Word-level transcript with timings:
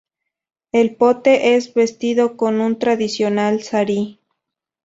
El 0.71 0.95
pote 0.95 1.53
es 1.53 1.75
vestido 1.75 2.35
con 2.35 2.59
un 2.59 2.79
tradicional 2.79 3.61
sari. 3.61 4.19